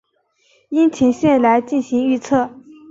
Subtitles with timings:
[0.69, 2.49] 樱前线来进行预测。